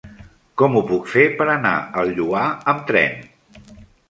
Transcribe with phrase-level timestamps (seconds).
[0.61, 3.23] Com ho puc fer per anar al Lloar amb tren?